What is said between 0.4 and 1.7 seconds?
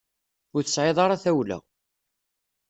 Ur tesɛiḍ ara tawla.